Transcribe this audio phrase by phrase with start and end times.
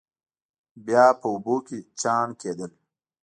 [0.85, 2.71] بیا په اوبو کې چاڼ کېدل.